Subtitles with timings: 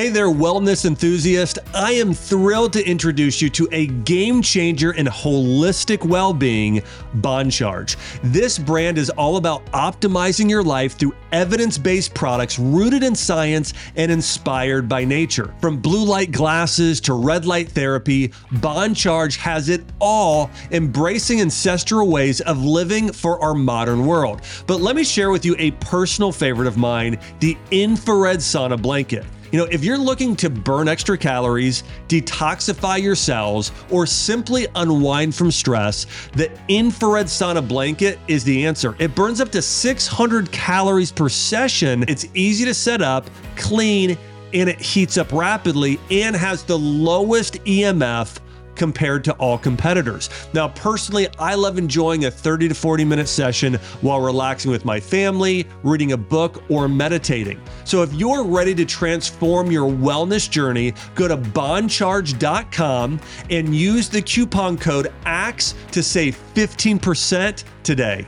[0.00, 1.58] Hey there, wellness enthusiast.
[1.74, 6.82] I am thrilled to introduce you to a game changer in holistic well being,
[7.16, 7.98] Bon Charge.
[8.22, 13.74] This brand is all about optimizing your life through evidence based products rooted in science
[13.94, 15.52] and inspired by nature.
[15.60, 22.08] From blue light glasses to red light therapy, Bon Charge has it all, embracing ancestral
[22.08, 24.40] ways of living for our modern world.
[24.66, 29.26] But let me share with you a personal favorite of mine the infrared sauna blanket.
[29.50, 35.34] You know, if you're looking to burn extra calories, detoxify your cells, or simply unwind
[35.34, 38.94] from stress, the infrared sauna blanket is the answer.
[39.00, 42.04] It burns up to 600 calories per session.
[42.06, 44.16] It's easy to set up, clean,
[44.54, 48.38] and it heats up rapidly and has the lowest EMF
[48.80, 50.30] compared to all competitors.
[50.54, 54.98] Now, personally, I love enjoying a 30 to 40 minute session while relaxing with my
[54.98, 57.60] family, reading a book, or meditating.
[57.84, 63.20] So if you're ready to transform your wellness journey, go to boncharge.com
[63.50, 68.26] and use the coupon code AXE to save 15% today.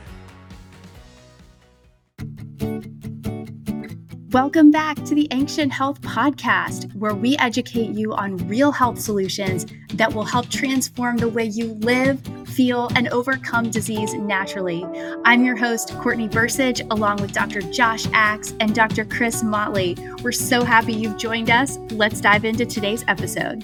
[4.33, 9.67] Welcome back to the Ancient Health Podcast, where we educate you on real health solutions
[9.93, 14.83] that will help transform the way you live, feel, and overcome disease naturally.
[15.23, 17.61] I'm your host, Courtney Versidge, along with Dr.
[17.61, 19.05] Josh Axe and Dr.
[19.05, 19.95] Chris Motley.
[20.23, 21.77] We're so happy you've joined us.
[21.91, 23.63] Let's dive into today's episode.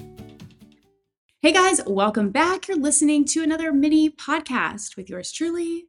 [1.41, 2.67] Hey guys, welcome back.
[2.67, 5.85] You're listening to another mini podcast with yours truly,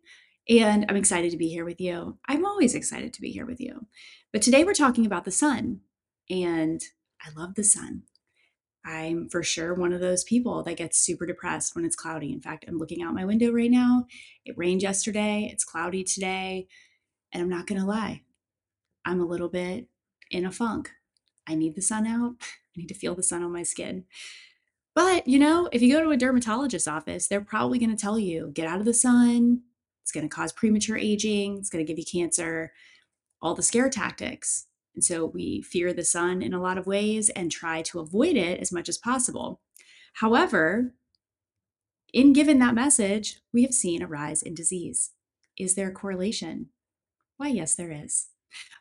[0.51, 2.19] and I'm excited to be here with you.
[2.29, 3.87] I'm always excited to be here with you.
[4.33, 5.81] But today we're talking about the sun,
[6.29, 6.83] and
[7.25, 8.03] I love the sun.
[8.85, 12.33] I'm for sure one of those people that gets super depressed when it's cloudy.
[12.33, 14.07] In fact, I'm looking out my window right now.
[14.45, 16.67] It rained yesterday, it's cloudy today,
[17.33, 18.23] and I'm not going to lie.
[19.05, 19.87] I'm a little bit
[20.33, 20.91] in a funk.
[21.47, 22.35] I need the sun out.
[22.41, 24.05] I need to feel the sun on my skin.
[24.97, 28.19] But, you know, if you go to a dermatologist's office, they're probably going to tell
[28.19, 29.63] you get out of the sun.
[30.11, 31.59] It's going to cause premature aging.
[31.59, 32.73] It's going to give you cancer
[33.41, 34.67] all the scare tactics.
[34.97, 38.35] And so we fear the sun in a lot of ways and try to avoid
[38.35, 39.61] it as much as possible.
[40.15, 40.95] However,
[42.13, 45.11] in given that message, we have seen a rise in disease.
[45.57, 46.71] Is there a correlation?
[47.37, 48.31] Why, yes, there is.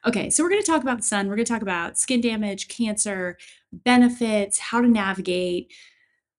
[0.08, 1.28] Okay, so we're going to talk about the sun.
[1.28, 3.38] We're going to talk about skin damage, cancer,
[3.72, 5.72] benefits, how to navigate.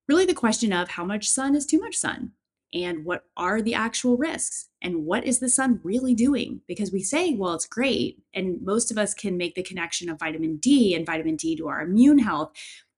[0.08, 2.32] Really, the question of how much sun is too much sun
[2.72, 6.60] and what are the actual risks and what is the sun really doing?
[6.66, 10.19] Because we say well it's great and most of us can make the connection of
[10.19, 12.53] vitamin d and vitamin d to our immune health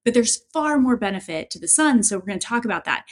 [0.05, 3.07] but there's far more benefit to the sun so we're going to talk about that.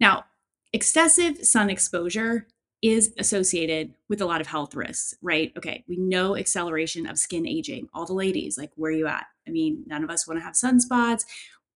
[0.00, 0.24] Now
[0.72, 2.46] excessive sun exposure
[2.82, 5.52] is associated with a lot of health risks right?
[5.56, 9.26] Okay we know acceleration of skin aging all the ladies like where are you at?
[9.46, 11.24] I mean none of us want to have sunspots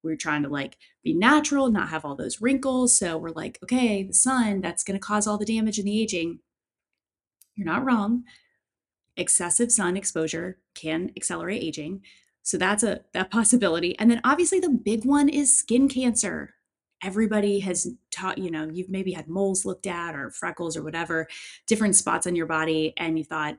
[0.04, 2.96] we're trying to like be natural, not have all those wrinkles.
[2.96, 6.00] So we're like, okay, the sun, that's going to cause all the damage and the
[6.00, 6.40] aging.
[7.56, 8.24] You're not wrong.
[9.16, 12.02] Excessive sun exposure can accelerate aging.
[12.42, 13.98] So that's a that possibility.
[13.98, 16.54] And then obviously the big one is skin cancer.
[17.02, 21.28] Everybody has taught, you know, you've maybe had moles looked at or freckles or whatever,
[21.66, 23.56] different spots on your body and you thought,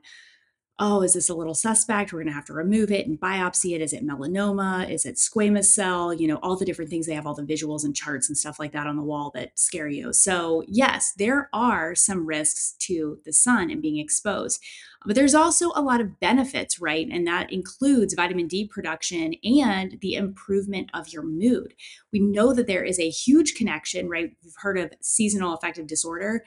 [0.78, 2.12] oh, is this a little suspect?
[2.12, 3.80] We're going to have to remove it and biopsy it.
[3.80, 4.90] Is it melanoma?
[4.90, 6.12] Is it squamous cell?
[6.12, 7.06] You know, all the different things.
[7.06, 9.58] They have all the visuals and charts and stuff like that on the wall that
[9.58, 10.12] scare you.
[10.12, 14.62] So, yes, there are some risks to the sun and being exposed.
[15.06, 17.06] But there's also a lot of benefits, right?
[17.10, 21.74] And that includes vitamin D production and the improvement of your mood.
[22.12, 24.32] We know that there is a huge connection, right?
[24.42, 26.44] We've heard of seasonal affective disorder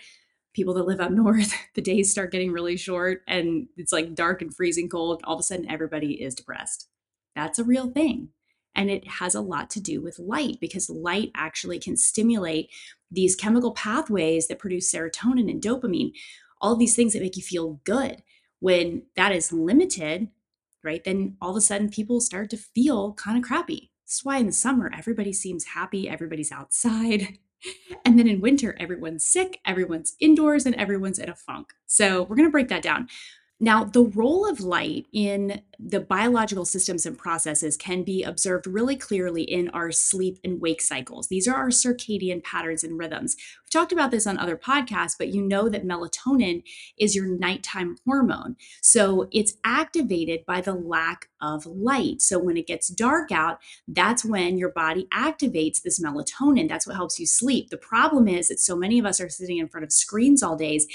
[0.54, 4.42] people that live up north, the days start getting really short and it's like dark
[4.42, 5.22] and freezing cold.
[5.24, 6.88] All of a sudden, everybody is depressed.
[7.36, 8.30] That's a real thing.
[8.76, 12.70] And it has a lot to do with light because light actually can stimulate
[13.12, 16.12] these chemical pathways that produce serotonin and dopamine,
[16.62, 18.24] all these things that make you feel good.
[18.60, 20.30] When that is limited,
[20.84, 23.92] right, then all of a sudden people start to feel kind of crappy.
[24.06, 27.38] That's why in the summer, everybody seems happy, everybody's outside,
[28.06, 31.74] and then in winter, everyone's sick, everyone's indoors, and everyone's in a funk.
[31.86, 33.08] So we're going to break that down.
[33.60, 38.96] Now, the role of light in the biological systems and processes can be observed really
[38.96, 41.28] clearly in our sleep and wake cycles.
[41.28, 43.36] These are our circadian patterns and rhythms.
[43.64, 46.64] We've talked about this on other podcasts, but you know that melatonin
[46.98, 48.56] is your nighttime hormone.
[48.82, 52.22] So it's activated by the lack of light.
[52.22, 56.68] So when it gets dark out, that's when your body activates this melatonin.
[56.68, 57.70] That's what helps you sleep.
[57.70, 60.58] The problem is that so many of us are sitting in front of screens all
[60.58, 60.88] days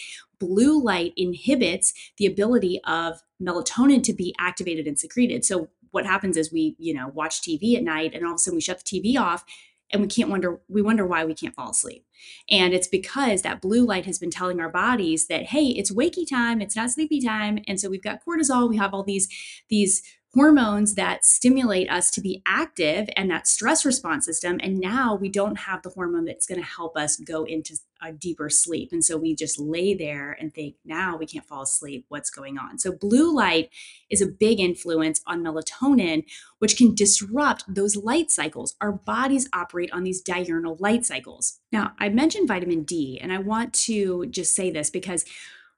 [0.47, 5.45] blue light inhibits the ability of melatonin to be activated and secreted.
[5.45, 8.39] So what happens is we, you know, watch TV at night and all of a
[8.39, 9.45] sudden we shut the TV off
[9.93, 12.05] and we can't wonder we wonder why we can't fall asleep
[12.51, 16.29] and it's because that blue light has been telling our bodies that hey it's wakey
[16.29, 19.29] time it's not sleepy time and so we've got cortisol we have all these
[19.69, 20.03] these
[20.35, 24.59] hormones that stimulate us to be active and that stress response system.
[24.63, 28.13] And now we don't have the hormone that's going to help us go into a
[28.13, 28.91] deeper sleep.
[28.93, 32.05] And so we just lay there and think, now we can't fall asleep.
[32.09, 32.79] What's going on?
[32.79, 33.71] So, blue light
[34.11, 36.25] is a big influence on melatonin,
[36.59, 38.75] which can disrupt those light cycles.
[38.81, 41.61] Our bodies operate on these diurnal light cycles.
[41.73, 45.25] Now, I mentioned vitamin D, and I want to just say this because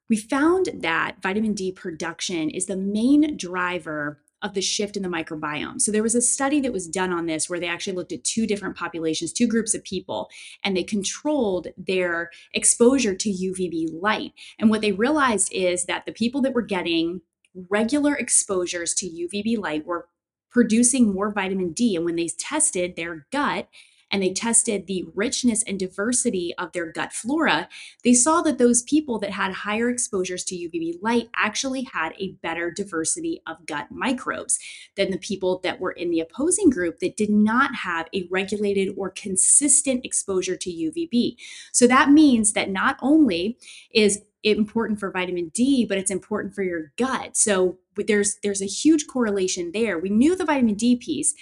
[0.09, 5.09] we found that vitamin D production is the main driver of the shift in the
[5.09, 5.79] microbiome.
[5.79, 8.23] So there was a study that was done on this where they actually looked at
[8.23, 10.29] two different populations, two groups of people,
[10.63, 14.33] and they controlled their exposure to UVB light.
[14.57, 17.21] And what they realized is that the people that were getting
[17.69, 20.07] regular exposures to UVB light were
[20.49, 21.95] producing more vitamin D.
[21.95, 23.67] And when they tested their gut,
[24.11, 27.67] and they tested the richness and diversity of their gut flora,
[28.03, 32.33] they saw that those people that had higher exposures to UVB light actually had a
[32.41, 34.59] better diversity of gut microbes
[34.95, 38.93] than the people that were in the opposing group that did not have a regulated
[38.97, 41.35] or consistent exposure to UVB.
[41.71, 43.57] So that means that not only
[43.91, 47.35] is it important for vitamin D, but it's important for your gut.
[47.35, 49.97] So there's there's a huge correlation there.
[49.99, 51.33] We knew the vitamin D piece,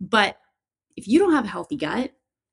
[0.00, 0.38] but
[0.98, 2.12] if you don't have a healthy gut,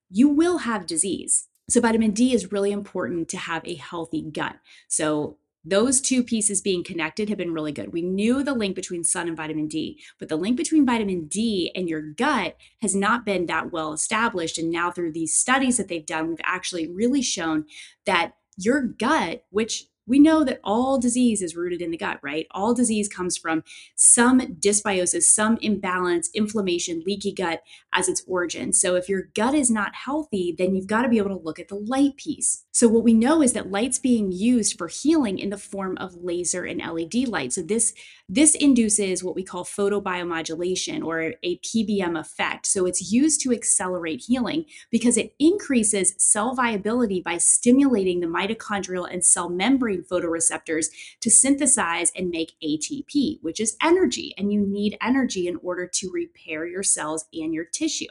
[0.09, 1.47] you will have disease.
[1.69, 4.57] So, vitamin D is really important to have a healthy gut.
[4.87, 5.37] So,
[5.67, 7.91] those two pieces being connected have been really good.
[7.91, 11.71] We knew the link between sun and vitamin D, but the link between vitamin D
[11.73, 14.59] and your gut has not been that well established.
[14.59, 17.65] And now, through these studies that they've done, we've actually really shown
[18.05, 22.47] that your gut, which we know that all disease is rooted in the gut, right?
[22.51, 23.63] All disease comes from
[23.95, 27.63] some dysbiosis, some imbalance, inflammation, leaky gut
[27.93, 28.73] as its origin.
[28.73, 31.59] So if your gut is not healthy, then you've got to be able to look
[31.59, 32.65] at the light piece.
[32.71, 36.15] So what we know is that light's being used for healing in the form of
[36.15, 37.53] laser and LED light.
[37.53, 37.93] So this
[38.27, 42.65] this induces what we call photobiomodulation or a PBM effect.
[42.65, 49.07] So it's used to accelerate healing because it increases cell viability by stimulating the mitochondrial
[49.09, 50.87] and cell membrane photoreceptors
[51.21, 54.33] to synthesize and make ATP, which is energy.
[54.37, 58.05] And you need energy in order to repair your cells and your tissue.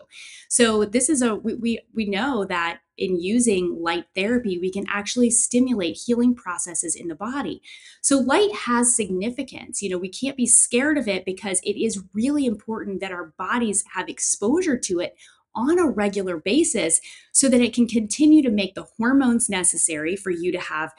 [0.48, 4.84] So this is a we we, we know that in using light therapy, we can
[4.88, 7.60] actually stimulate healing processes in the body.
[8.00, 9.82] So, light has significance.
[9.82, 13.34] You know, we can't be scared of it because it is really important that our
[13.36, 15.16] bodies have exposure to it
[15.56, 17.00] on a regular basis
[17.32, 20.92] so that it can continue to make the hormones necessary for you to have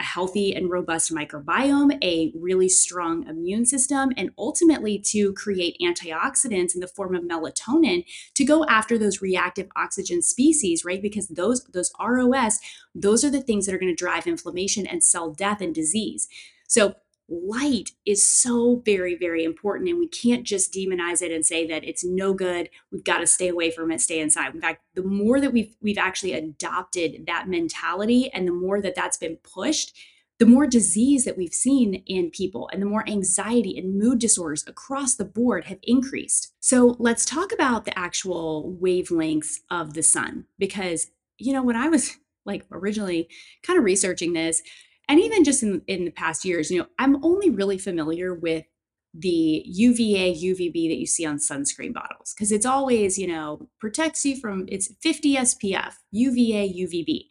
[0.00, 6.74] a healthy and robust microbiome, a really strong immune system, and ultimately to create antioxidants
[6.74, 8.04] in the form of melatonin
[8.34, 11.02] to go after those reactive oxygen species, right?
[11.02, 12.58] Because those those ROS,
[12.94, 16.26] those are the things that are going to drive inflammation and cell death and disease.
[16.66, 16.94] So
[17.30, 21.84] light is so very very important and we can't just demonize it and say that
[21.84, 22.68] it's no good.
[22.90, 24.54] We've got to stay away from it stay inside.
[24.54, 28.94] In fact the more that we've we've actually adopted that mentality and the more that
[28.94, 29.96] that's been pushed
[30.38, 34.64] the more disease that we've seen in people and the more anxiety and mood disorders
[34.66, 36.54] across the board have increased.
[36.60, 41.88] So let's talk about the actual wavelengths of the sun because you know when i
[41.88, 42.16] was
[42.46, 43.28] like originally
[43.62, 44.62] kind of researching this
[45.10, 48.64] and even just in, in the past years, you know, I'm only really familiar with
[49.12, 54.24] the UVA, UVB that you see on sunscreen bottles because it's always, you know, protects
[54.24, 57.24] you from it's 50 SPF, UVA, UVB.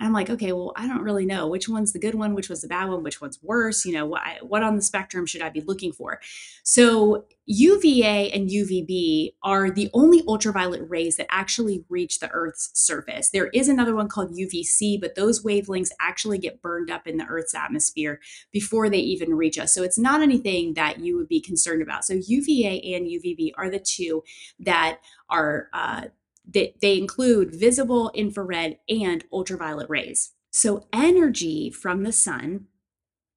[0.00, 2.62] I'm like, okay, well, I don't really know which one's the good one, which was
[2.62, 3.84] the bad one, which one's worse.
[3.84, 6.20] You know, what, what on the spectrum should I be looking for?
[6.62, 13.30] So UVA and UVB are the only ultraviolet rays that actually reach the Earth's surface.
[13.30, 17.24] There is another one called UVC, but those wavelengths actually get burned up in the
[17.24, 18.20] Earth's atmosphere
[18.52, 19.74] before they even reach us.
[19.74, 22.04] So it's not anything that you would be concerned about.
[22.04, 24.22] So UVA and UVB are the two
[24.60, 24.98] that
[25.30, 26.02] are uh,
[26.48, 30.32] they, they include visible, infrared, and ultraviolet rays.
[30.50, 32.66] So, energy from the sun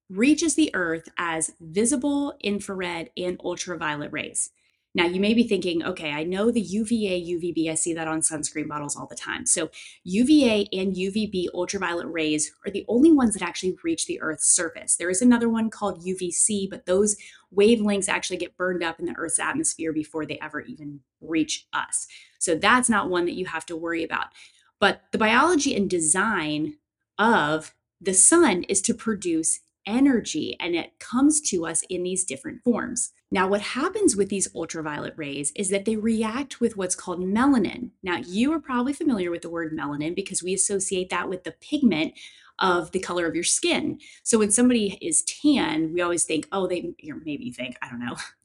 [0.08, 4.50] reaches the earth as visible, infrared, and ultraviolet rays.
[4.94, 8.20] Now, you may be thinking, okay, I know the UVA, UVB, I see that on
[8.20, 9.46] sunscreen bottles all the time.
[9.46, 9.70] So,
[10.04, 14.96] UVA and UVB ultraviolet rays are the only ones that actually reach the Earth's surface.
[14.96, 17.16] There is another one called UVC, but those
[17.56, 22.06] wavelengths actually get burned up in the Earth's atmosphere before they ever even reach us.
[22.38, 24.26] So, that's not one that you have to worry about.
[24.78, 26.74] But the biology and design
[27.18, 32.62] of the sun is to produce energy and it comes to us in these different
[32.62, 33.12] forms.
[33.30, 37.90] Now, what happens with these ultraviolet rays is that they react with what's called melanin.
[38.02, 41.54] Now, you are probably familiar with the word melanin because we associate that with the
[41.60, 42.12] pigment
[42.58, 43.98] of the color of your skin.
[44.22, 48.16] So when somebody is tan, we always think, oh, they, maybe think, I don't know,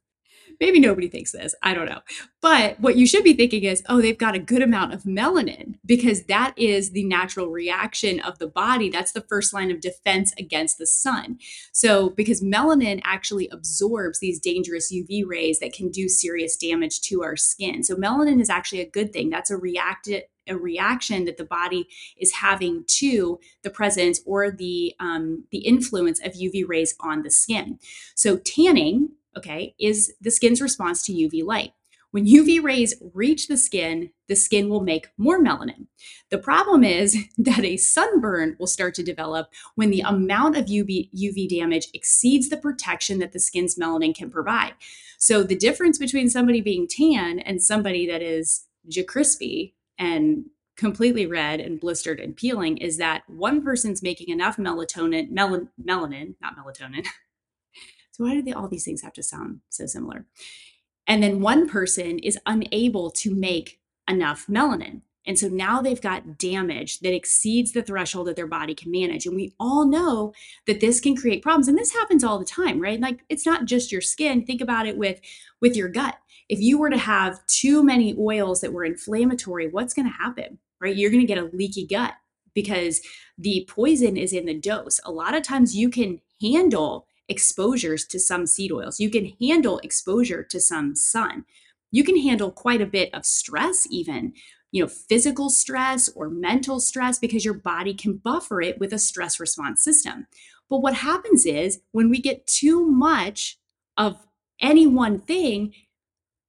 [0.60, 1.56] maybe nobody thinks this.
[1.62, 2.02] I don't know.
[2.42, 5.76] But what you should be thinking is, oh, they've got a good amount of melanin
[5.86, 8.90] because that is the natural reaction of the body.
[8.90, 11.40] That's the first line of defense against the sun.
[11.72, 17.24] So, because melanin actually absorbs these dangerous UV rays that can do serious damage to
[17.24, 17.84] our skin.
[17.84, 19.30] So, melanin is actually a good thing.
[19.30, 21.88] That's a reactive a reaction that the body
[22.18, 27.32] is having to the presence or the um, the influence of UV rays on the
[27.32, 27.80] skin.
[28.16, 31.74] So tanning okay, is the skin's response to UV light.
[32.12, 35.88] When UV rays reach the skin, the skin will make more melanin.
[36.32, 41.10] The problem is that a sunburn will start to develop when the amount of UV,
[41.14, 44.74] UV damage exceeds the protection that the skin's melanin can provide.
[45.20, 51.26] So the difference between somebody being tan and somebody that is ja crispy and completely
[51.26, 56.56] red and blistered and peeling is that one person's making enough melatonin, mel- melanin, not
[56.56, 57.06] melatonin,
[58.18, 60.26] So why do they all these things have to sound so similar?
[61.06, 65.02] And then one person is unable to make enough melanin.
[65.28, 69.26] And so now they've got damage that exceeds the threshold that their body can manage.
[69.26, 70.34] And we all know
[70.66, 71.68] that this can create problems.
[71.68, 73.00] And this happens all the time, right?
[73.00, 74.46] Like it's not just your skin.
[74.46, 75.20] Think about it with
[75.62, 76.18] with your gut.
[76.50, 80.60] If you were to have too many oils that were inflammatory, what's going to happen?
[80.80, 80.96] Right?
[80.96, 82.14] You're going to get a leaky gut
[82.54, 83.02] because
[83.38, 85.00] the poison is in the dose.
[85.04, 89.00] A lot of times you can handle exposures to some seed oils.
[89.00, 91.46] You can handle exposure to some sun.
[91.92, 94.34] You can handle quite a bit of stress, even,
[94.78, 99.00] you know, physical stress or mental stress, because your body can buffer it with a
[99.00, 100.28] stress response system.
[100.70, 103.58] But what happens is when we get too much
[103.98, 104.28] of
[104.62, 105.74] any one thing,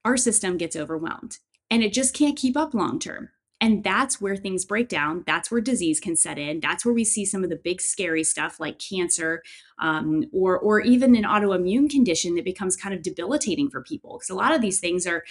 [0.04, 1.38] our system gets overwhelmed
[1.70, 3.30] and it just can't keep up long term.
[3.60, 5.24] And that's where things break down.
[5.26, 6.60] That's where disease can set in.
[6.60, 9.42] That's where we see some of the big scary stuff like cancer
[9.80, 14.18] um, or, or even an autoimmune condition that becomes kind of debilitating for people.
[14.18, 15.24] Because a lot of these things are,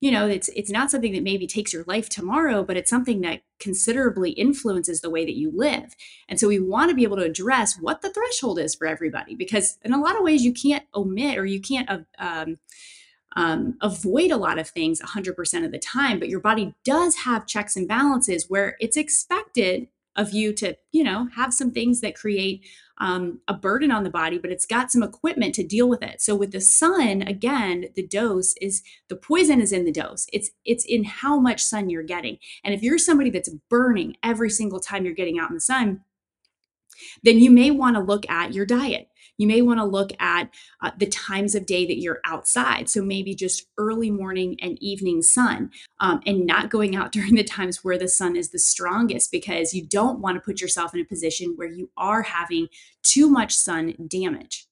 [0.00, 3.20] you know, it's it's not something that maybe takes your life tomorrow, but it's something
[3.22, 5.96] that considerably influences the way that you live.
[6.28, 9.34] And so we want to be able to address what the threshold is for everybody,
[9.34, 12.58] because in a lot of ways you can't omit or you can't uh, um,
[13.36, 17.46] um, avoid a lot of things 100% of the time, but your body does have
[17.46, 19.88] checks and balances where it's expected
[20.18, 22.66] of you to, you know, have some things that create
[22.98, 26.20] um, a burden on the body, but it's got some equipment to deal with it.
[26.20, 30.26] So with the sun, again, the dose is the poison is in the dose.
[30.32, 32.38] It's it's in how much sun you're getting.
[32.64, 36.00] And if you're somebody that's burning every single time you're getting out in the sun,
[37.22, 39.08] then you may want to look at your diet.
[39.38, 40.52] You may want to look at
[40.82, 42.88] uh, the times of day that you're outside.
[42.88, 47.44] So maybe just early morning and evening sun um, and not going out during the
[47.44, 51.00] times where the sun is the strongest because you don't want to put yourself in
[51.00, 52.66] a position where you are having
[53.02, 54.66] too much sun damage.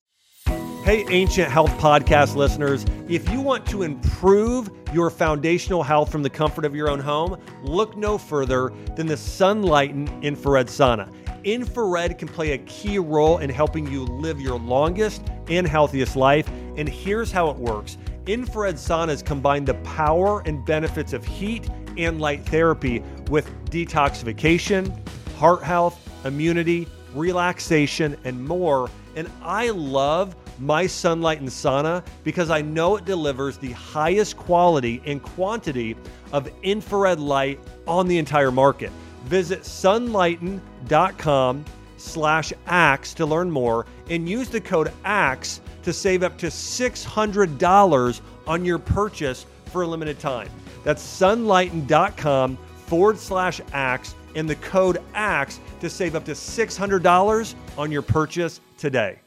[0.85, 6.31] Hey, Ancient Health Podcast listeners, if you want to improve your foundational health from the
[6.31, 11.13] comfort of your own home, look no further than the Sunlighten Infrared Sauna
[11.47, 16.49] infrared can play a key role in helping you live your longest and healthiest life.
[16.77, 22.21] And here's how it works infrared saunas combine the power and benefits of heat and
[22.21, 24.93] light therapy with detoxification,
[25.37, 28.91] heart health, immunity, relaxation, and more.
[29.15, 35.23] And I love my Sunlighten Sauna because I know it delivers the highest quality and
[35.23, 35.97] quantity
[36.33, 38.91] of infrared light on the entire market.
[39.27, 41.65] Visit sunlighten.com
[41.97, 48.21] slash axe to learn more and use the code axe to save up to $600
[48.47, 50.49] on your purchase for a limited time.
[50.85, 52.57] That's sunlighten.com
[52.87, 58.61] forward slash axe and the code axe to save up to $600 on your purchase
[58.79, 59.19] today.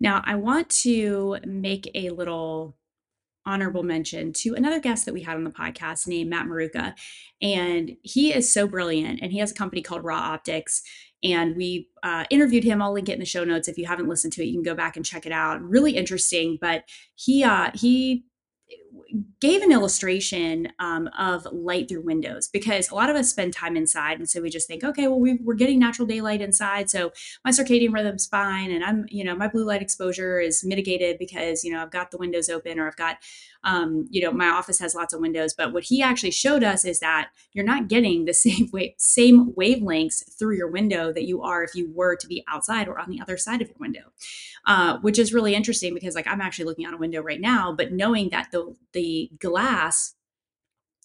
[0.00, 2.74] Now, I want to make a little
[3.46, 6.94] honorable mention to another guest that we had on the podcast named Matt Maruca.
[7.40, 9.20] And he is so brilliant.
[9.22, 10.82] And he has a company called Ra Optics.
[11.24, 12.82] And we uh, interviewed him.
[12.82, 13.68] I'll link it in the show notes.
[13.68, 15.62] If you haven't listened to it, you can go back and check it out.
[15.62, 16.58] Really interesting.
[16.60, 16.84] But
[17.14, 18.24] he uh, he
[19.40, 23.76] gave an illustration um, of light through windows because a lot of us spend time
[23.76, 27.12] inside and so we just think okay well we, are getting natural daylight inside so
[27.44, 31.64] my circadian rhythm's fine and i'm you know my blue light exposure is mitigated because
[31.64, 33.18] you know i've got the windows open or i've got
[33.64, 35.54] um, you know my office has lots of windows.
[35.54, 39.52] But what he actually showed us is that you're not getting the same wave, same
[39.52, 43.10] wavelengths through your window that you are if you were to be outside or on
[43.10, 44.12] the other side of your window
[44.66, 47.72] uh, which is really interesting because like i'm actually looking out a window right now
[47.72, 50.14] but knowing that the the glass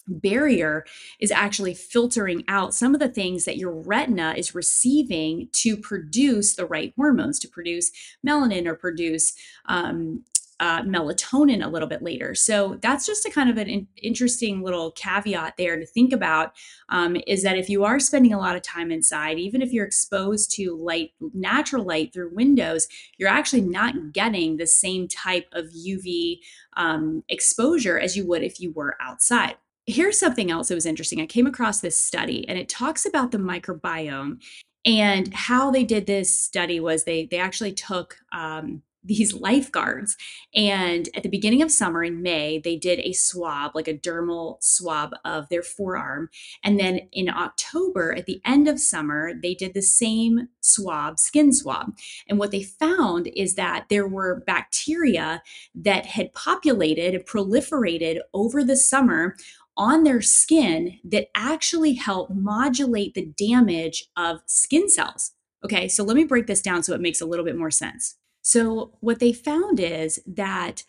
[0.07, 0.85] barrier
[1.19, 6.55] is actually filtering out some of the things that your retina is receiving to produce
[6.55, 7.91] the right hormones to produce
[8.25, 9.33] melanin or produce
[9.67, 10.23] um,
[10.59, 12.33] uh, melatonin a little bit later.
[12.33, 16.53] So that's just a kind of an in- interesting little caveat there to think about
[16.89, 19.85] um, is that if you are spending a lot of time inside, even if you're
[19.85, 22.87] exposed to light, natural light through windows,
[23.17, 26.39] you're actually not getting the same type of UV
[26.75, 29.57] um, exposure as you would if you were outside.
[29.85, 31.21] Here's something else that was interesting.
[31.21, 34.41] I came across this study and it talks about the microbiome
[34.85, 40.15] and how they did this study was they they actually took um, these lifeguards.
[40.53, 44.57] And at the beginning of summer in May, they did a swab, like a dermal
[44.61, 46.29] swab of their forearm.
[46.63, 51.53] And then in October, at the end of summer, they did the same swab, skin
[51.53, 51.93] swab.
[52.27, 55.41] And what they found is that there were bacteria
[55.75, 59.35] that had populated and proliferated over the summer
[59.77, 65.31] on their skin that actually help modulate the damage of skin cells.
[65.63, 68.15] Okay, so let me break this down so it makes a little bit more sense.
[68.47, 70.85] So, what they found is that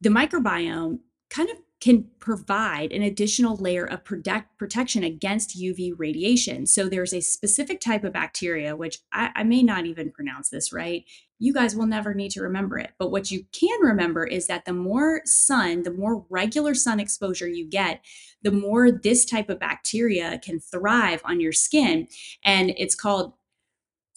[0.00, 6.64] the microbiome kind of can provide an additional layer of protect, protection against UV radiation.
[6.66, 10.72] So, there's a specific type of bacteria, which I, I may not even pronounce this
[10.72, 11.04] right.
[11.38, 12.92] You guys will never need to remember it.
[12.98, 17.48] But what you can remember is that the more sun, the more regular sun exposure
[17.48, 18.02] you get,
[18.40, 22.08] the more this type of bacteria can thrive on your skin.
[22.42, 23.34] And it's called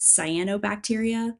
[0.00, 1.34] cyanobacteria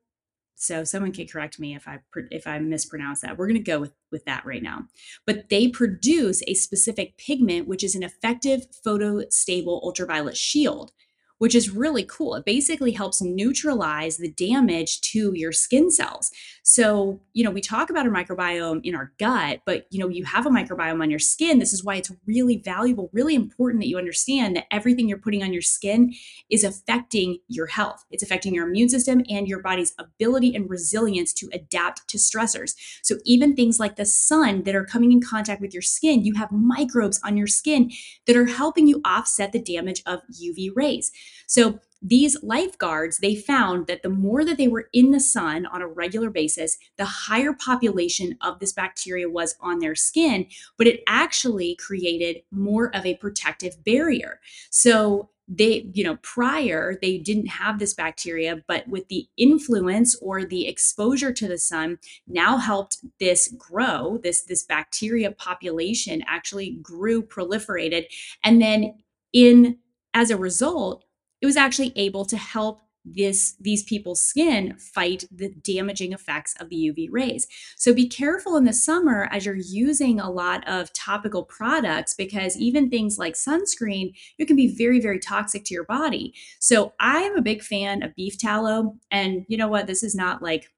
[0.56, 3.36] so someone can correct me if I if I mispronounce that.
[3.36, 4.86] We're going to go with with that right now.
[5.26, 10.92] But they produce a specific pigment which is an effective photostable ultraviolet shield
[11.38, 12.34] which is really cool.
[12.34, 16.30] It basically helps neutralize the damage to your skin cells.
[16.62, 20.24] So, you know, we talk about a microbiome in our gut, but, you know, you
[20.24, 21.58] have a microbiome on your skin.
[21.58, 25.42] This is why it's really valuable, really important that you understand that everything you're putting
[25.42, 26.14] on your skin
[26.50, 28.04] is affecting your health.
[28.10, 32.74] It's affecting your immune system and your body's ability and resilience to adapt to stressors.
[33.02, 36.34] So, even things like the sun that are coming in contact with your skin, you
[36.34, 37.90] have microbes on your skin
[38.26, 41.12] that are helping you offset the damage of UV rays.
[41.46, 45.82] So these lifeguards, they found that the more that they were in the sun on
[45.82, 51.00] a regular basis, the higher population of this bacteria was on their skin, but it
[51.08, 54.40] actually created more of a protective barrier.
[54.70, 60.44] So they you know prior they didn't have this bacteria but with the influence or
[60.44, 67.22] the exposure to the sun now helped this grow this this bacteria population actually grew
[67.22, 68.06] proliferated
[68.42, 68.92] and then
[69.32, 69.78] in
[70.14, 71.04] as a result
[71.46, 76.70] it was actually able to help this these people's skin fight the damaging effects of
[76.70, 77.46] the UV rays.
[77.76, 82.56] So be careful in the summer as you're using a lot of topical products because
[82.56, 86.34] even things like sunscreen, it can be very very toxic to your body.
[86.58, 90.16] So I am a big fan of beef tallow and you know what this is
[90.16, 90.68] not like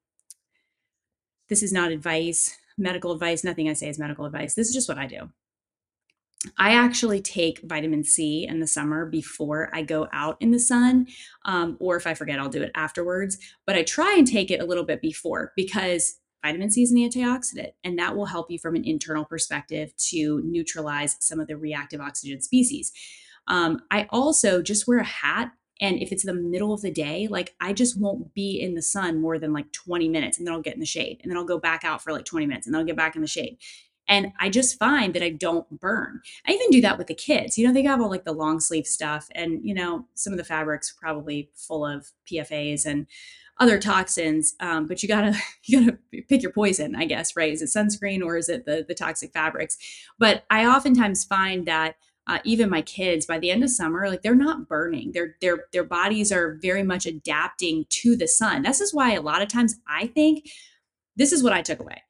[1.48, 4.52] this is not advice, medical advice, nothing I say is medical advice.
[4.52, 5.30] This is just what I do.
[6.56, 11.08] I actually take vitamin C in the summer before I go out in the sun.
[11.44, 13.38] Um, or if I forget, I'll do it afterwards.
[13.66, 16.98] But I try and take it a little bit before because vitamin C is an
[16.98, 21.56] antioxidant, and that will help you from an internal perspective to neutralize some of the
[21.56, 22.92] reactive oxygen species.
[23.48, 25.52] Um, I also just wear a hat.
[25.80, 28.82] And if it's the middle of the day, like I just won't be in the
[28.82, 31.36] sun more than like 20 minutes and then I'll get in the shade and then
[31.38, 33.28] I'll go back out for like 20 minutes and then I'll get back in the
[33.28, 33.58] shade.
[34.08, 36.20] And I just find that I don't burn.
[36.46, 37.58] I even do that with the kids.
[37.58, 40.38] You know, they have all like the long sleeve stuff, and, you know, some of
[40.38, 43.06] the fabrics probably full of PFAs and
[43.58, 44.54] other toxins.
[44.60, 47.52] Um, but you gotta you gotta pick your poison, I guess, right?
[47.52, 49.76] Is it sunscreen or is it the the toxic fabrics?
[50.18, 51.96] But I oftentimes find that
[52.28, 55.64] uh, even my kids by the end of summer like they're not burning their their
[55.72, 59.48] their bodies are very much adapting to the sun this is why a lot of
[59.48, 60.46] times i think
[61.16, 62.02] this is what i took away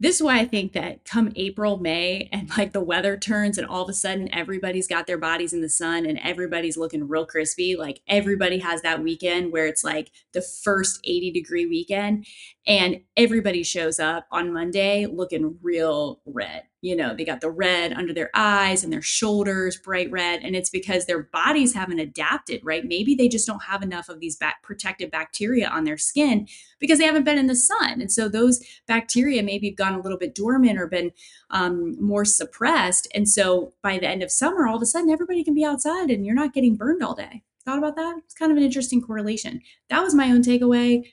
[0.00, 3.66] this is why I think that come April, May, and like the weather turns, and
[3.66, 7.26] all of a sudden everybody's got their bodies in the sun and everybody's looking real
[7.26, 7.76] crispy.
[7.76, 12.26] Like everybody has that weekend where it's like the first 80 degree weekend,
[12.66, 16.62] and everybody shows up on Monday looking real red.
[16.82, 20.40] You know, they got the red under their eyes and their shoulders bright red.
[20.42, 22.84] And it's because their bodies haven't adapted, right?
[22.84, 26.98] Maybe they just don't have enough of these back protective bacteria on their skin because
[26.98, 28.00] they haven't been in the sun.
[28.00, 31.12] And so those bacteria maybe have gone a little bit dormant or been
[31.50, 33.06] um, more suppressed.
[33.14, 36.10] And so by the end of summer, all of a sudden everybody can be outside
[36.10, 37.42] and you're not getting burned all day.
[37.66, 38.16] Thought about that?
[38.24, 39.60] It's kind of an interesting correlation.
[39.90, 41.04] That was my own takeaway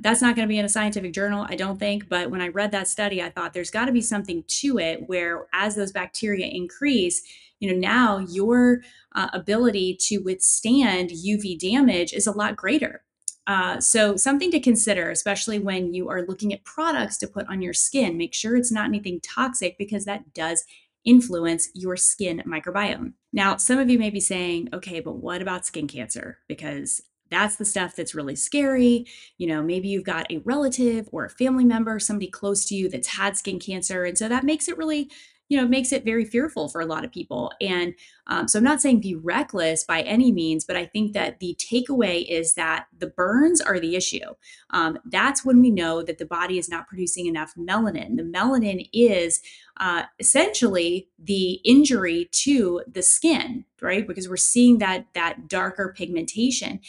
[0.00, 2.08] that's not going to be in a scientific journal, I don't think.
[2.08, 5.08] But when I read that study, I thought there's got to be something to it
[5.08, 7.22] where as those bacteria increase,
[7.60, 8.82] you know, now your
[9.14, 13.02] uh, ability to withstand UV damage is a lot greater.
[13.46, 17.60] Uh, so, something to consider, especially when you are looking at products to put on
[17.60, 18.16] your skin.
[18.16, 20.64] Make sure it's not anything toxic because that does
[21.04, 23.14] influence your skin microbiome.
[23.32, 26.38] Now, some of you may be saying, okay, but what about skin cancer?
[26.48, 29.06] Because that's the stuff that's really scary.
[29.38, 32.88] You know, maybe you've got a relative or a family member, somebody close to you
[32.88, 34.04] that's had skin cancer.
[34.04, 35.10] And so that makes it really
[35.50, 37.92] you know makes it very fearful for a lot of people and
[38.28, 41.54] um, so i'm not saying be reckless by any means but i think that the
[41.58, 44.24] takeaway is that the burns are the issue
[44.70, 48.88] um, that's when we know that the body is not producing enough melanin the melanin
[48.94, 49.42] is
[49.78, 56.80] uh, essentially the injury to the skin right because we're seeing that that darker pigmentation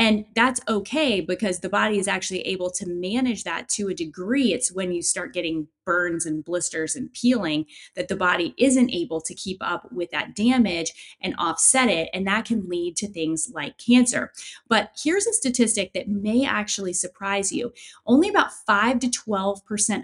[0.00, 4.54] and that's okay because the body is actually able to manage that to a degree.
[4.54, 9.20] It's when you start getting burns and blisters and peeling that the body isn't able
[9.20, 12.08] to keep up with that damage and offset it.
[12.14, 14.32] And that can lead to things like cancer.
[14.68, 17.70] But here's a statistic that may actually surprise you
[18.06, 19.58] only about 5 to 12%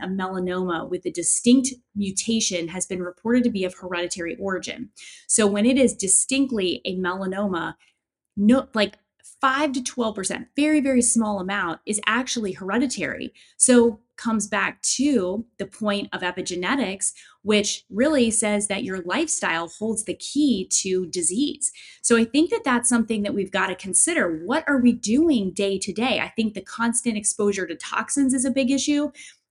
[0.05, 4.91] of melanoma with a distinct mutation has been reported to be of hereditary origin.
[5.27, 7.77] So when it is distinctly a melanoma,
[8.37, 8.99] no, like
[9.41, 13.33] 5 to 12%, very, very small amount, is actually hereditary.
[13.57, 20.05] So, comes back to the point of epigenetics, which really says that your lifestyle holds
[20.05, 21.71] the key to disease.
[22.03, 24.43] So, I think that that's something that we've got to consider.
[24.45, 26.21] What are we doing day to day?
[26.21, 29.11] I think the constant exposure to toxins is a big issue.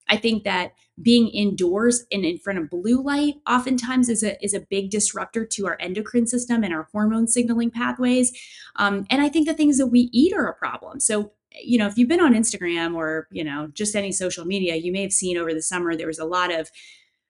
[0.10, 4.54] I think that being indoors and in front of blue light oftentimes is a is
[4.54, 8.32] a big disruptor to our endocrine system and our hormone signaling pathways.
[8.78, 11.00] Um, and I think the things that we eat are a problem.
[11.00, 14.76] So you know, if you've been on Instagram or you know just any social media,
[14.76, 16.70] you may have seen over the summer there was a lot of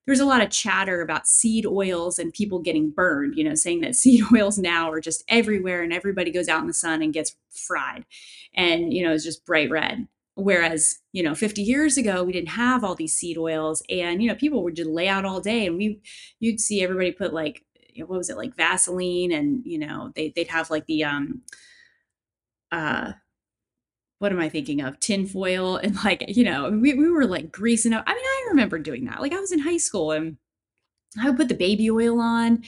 [0.05, 3.81] there's a lot of chatter about seed oils and people getting burned, you know, saying
[3.81, 7.13] that seed oils now are just everywhere and everybody goes out in the sun and
[7.13, 8.05] gets fried.
[8.53, 10.07] And, you know, it's just bright red.
[10.35, 14.27] Whereas, you know, 50 years ago, we didn't have all these seed oils and, you
[14.27, 16.01] know, people would just lay out all day and we,
[16.41, 17.63] you'd see everybody put like,
[17.97, 21.41] what was it, like Vaseline and, you know, they, they'd have like the, um,
[22.71, 23.13] uh,
[24.19, 24.99] what am I thinking of?
[24.99, 28.03] Tinfoil and like, you know, we, we were like greasing up.
[28.05, 29.21] I mean, I remember doing that.
[29.21, 30.37] Like I was in high school and
[31.21, 32.63] I would put the baby oil on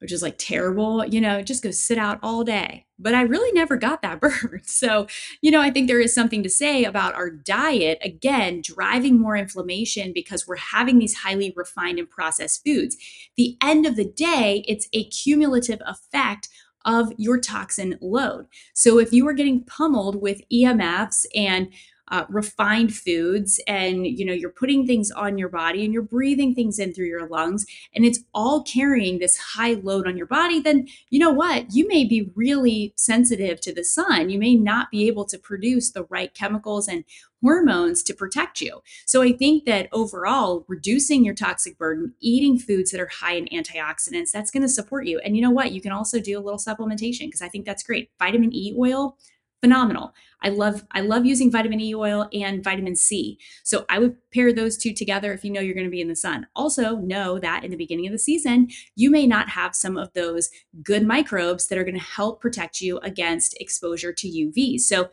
[0.00, 2.86] which is like terrible, you know, just go sit out all day.
[2.98, 4.60] But I really never got that burn.
[4.64, 5.06] So,
[5.40, 9.36] you know, I think there is something to say about our diet, again, driving more
[9.36, 12.96] inflammation because we're having these highly refined and processed foods.
[13.36, 16.48] The end of the day, it's a cumulative effect
[16.84, 18.46] of your toxin load.
[18.72, 21.68] So if you are getting pummeled with EMFs and
[22.10, 26.54] uh, refined foods and you know you're putting things on your body and you're breathing
[26.54, 30.60] things in through your lungs and it's all carrying this high load on your body
[30.60, 34.90] then you know what you may be really sensitive to the sun you may not
[34.90, 37.04] be able to produce the right chemicals and
[37.42, 38.82] hormones to protect you.
[39.06, 43.46] So I think that overall, reducing your toxic burden, eating foods that are high in
[43.46, 45.20] antioxidants, that's going to support you.
[45.20, 45.72] And you know what?
[45.72, 48.10] You can also do a little supplementation because I think that's great.
[48.18, 49.16] Vitamin E oil,
[49.60, 50.12] phenomenal.
[50.42, 53.38] I love I love using vitamin E oil and vitamin C.
[53.64, 56.08] So I would pair those two together if you know you're going to be in
[56.08, 56.46] the sun.
[56.54, 60.12] Also, know that in the beginning of the season, you may not have some of
[60.12, 60.50] those
[60.82, 64.80] good microbes that are going to help protect you against exposure to UV.
[64.80, 65.10] So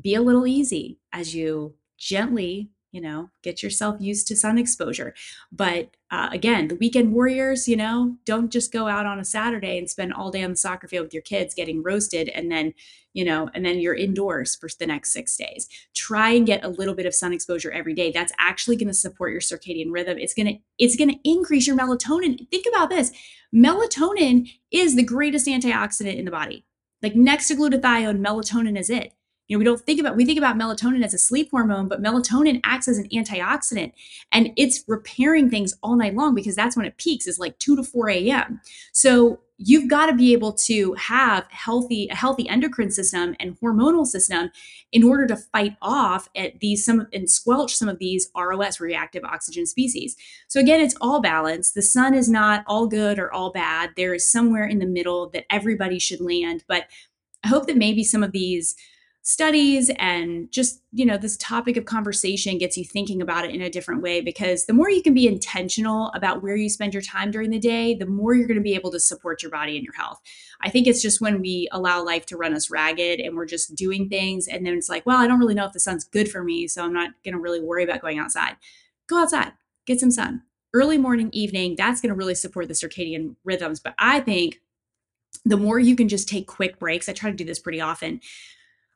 [0.00, 5.14] be a little easy as you gently you know, get yourself used to sun exposure.
[5.52, 9.78] But uh, again, the weekend warriors, you know, don't just go out on a Saturday
[9.78, 12.74] and spend all day on the soccer field with your kids getting roasted and then,
[13.12, 15.68] you know, and then you're indoors for the next six days.
[15.94, 18.10] Try and get a little bit of sun exposure every day.
[18.10, 20.18] That's actually going to support your circadian rhythm.
[20.18, 22.48] It's going to it's going to increase your melatonin.
[22.50, 23.12] Think about this.
[23.54, 26.64] Melatonin is the greatest antioxidant in the body.
[27.02, 29.12] Like next to glutathione, melatonin is it
[29.50, 32.00] You know, we don't think about we think about melatonin as a sleep hormone, but
[32.00, 33.92] melatonin acts as an antioxidant
[34.30, 37.74] and it's repairing things all night long because that's when it peaks is like 2
[37.74, 38.60] to 4 a.m.
[38.92, 44.06] So you've got to be able to have healthy a healthy endocrine system and hormonal
[44.06, 44.52] system
[44.92, 49.24] in order to fight off at these some and squelch some of these ROS reactive
[49.24, 50.16] oxygen species.
[50.46, 51.72] So again, it's all balance.
[51.72, 53.90] The sun is not all good or all bad.
[53.96, 56.84] There is somewhere in the middle that everybody should land, but
[57.42, 58.76] I hope that maybe some of these
[59.22, 63.60] studies and just you know this topic of conversation gets you thinking about it in
[63.60, 67.02] a different way because the more you can be intentional about where you spend your
[67.02, 69.76] time during the day the more you're going to be able to support your body
[69.76, 70.18] and your health.
[70.62, 73.74] I think it's just when we allow life to run us ragged and we're just
[73.74, 76.30] doing things and then it's like well i don't really know if the sun's good
[76.30, 78.56] for me so i'm not going to really worry about going outside.
[79.06, 79.52] Go outside
[79.86, 80.42] get some sun.
[80.72, 84.60] Early morning evening that's going to really support the circadian rhythms but i think
[85.44, 88.20] the more you can just take quick breaks i try to do this pretty often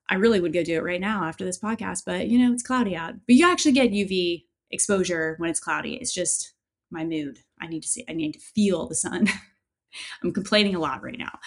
[0.09, 2.63] I really would go do it right now after this podcast, but you know, it's
[2.63, 3.15] cloudy out.
[3.27, 5.95] But you actually get UV exposure when it's cloudy.
[5.95, 6.55] It's just
[6.91, 7.39] my mood.
[7.61, 9.29] I need to see, I need to feel the sun.
[10.23, 11.39] I'm complaining a lot right now.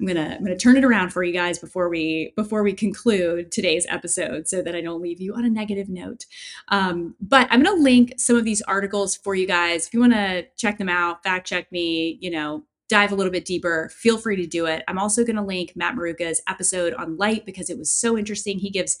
[0.00, 3.50] I'm gonna I'm gonna turn it around for you guys before we before we conclude
[3.50, 6.26] today's episode, so that I don't leave you on a negative note.
[6.68, 10.12] Um, but I'm gonna link some of these articles for you guys if you want
[10.12, 12.16] to check them out, fact check me.
[12.20, 14.82] You know, dive a little bit deeper, feel free to do it.
[14.88, 18.58] I'm also going to link Matt Maruca's episode on light because it was so interesting.
[18.58, 18.98] He gives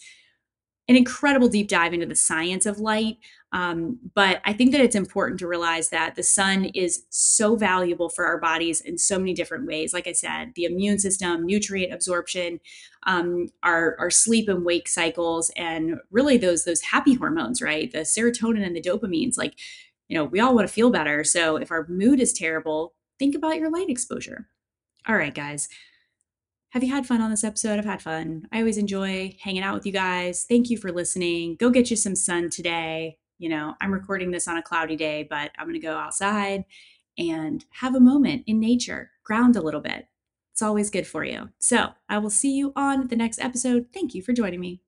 [0.88, 3.18] an incredible deep dive into the science of light.
[3.52, 8.08] Um, but I think that it's important to realize that the sun is so valuable
[8.08, 9.92] for our bodies in so many different ways.
[9.92, 12.60] Like I said, the immune system, nutrient absorption,
[13.06, 17.90] um, our, our sleep and wake cycles, and really those those happy hormones, right?
[17.90, 19.38] The serotonin and the dopamines.
[19.38, 19.54] Like,
[20.08, 21.22] you know, we all want to feel better.
[21.24, 24.48] So if our mood is terrible, think about your light exposure.
[25.06, 25.68] All right, guys.
[26.70, 27.78] Have you had fun on this episode?
[27.78, 28.46] I've had fun.
[28.52, 30.44] I always enjoy hanging out with you guys.
[30.46, 31.56] Thank you for listening.
[31.58, 33.16] Go get you some sun today.
[33.38, 36.64] You know, I'm recording this on a cloudy day, but I'm going to go outside
[37.16, 40.08] and have a moment in nature, ground a little bit.
[40.52, 41.50] It's always good for you.
[41.58, 43.86] So I will see you on the next episode.
[43.94, 44.82] Thank you for joining me.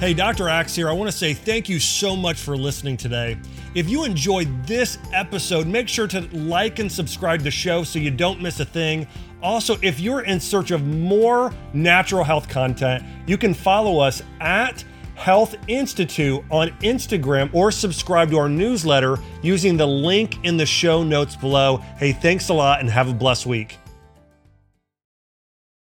[0.00, 0.48] Hey, Dr.
[0.48, 0.88] Axe here.
[0.88, 3.38] I want to say thank you so much for listening today.
[3.74, 8.00] If you enjoyed this episode, make sure to like and subscribe to the show so
[8.00, 9.06] you don't miss a thing.
[9.42, 14.84] Also, if you're in search of more natural health content, you can follow us at
[15.14, 21.02] Health Institute on Instagram or subscribe to our newsletter using the link in the show
[21.02, 21.76] notes below.
[21.96, 23.79] Hey, thanks a lot and have a blessed week.